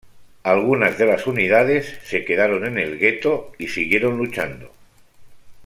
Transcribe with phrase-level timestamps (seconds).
[0.41, 4.71] Algunas de las unidades se quedaron en el gueto y siguieron luchando.